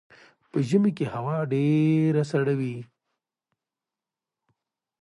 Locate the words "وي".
2.59-2.77